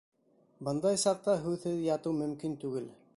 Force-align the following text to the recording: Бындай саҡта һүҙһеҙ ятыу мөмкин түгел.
Бындай 0.69 0.97
саҡта 1.03 1.37
һүҙһеҙ 1.45 1.79
ятыу 1.91 2.17
мөмкин 2.25 2.61
түгел. 2.65 2.93